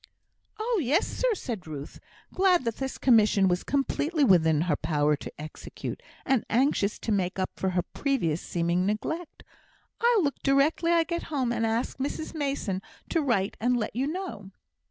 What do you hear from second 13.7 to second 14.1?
let you